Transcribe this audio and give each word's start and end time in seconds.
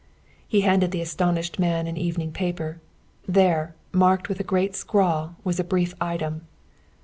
He 0.47 0.61
handed 0.61 0.87
to 0.87 0.91
the 0.93 1.01
astonished 1.03 1.59
man 1.59 1.85
an 1.85 1.95
evening 1.95 2.31
paper. 2.31 2.81
There, 3.27 3.75
marked 3.91 4.29
with 4.29 4.39
a 4.39 4.43
great 4.43 4.73
scrawl, 4.75 5.35
was 5.43 5.59
a 5.59 5.63
brief 5.63 5.93
item. 6.01 6.47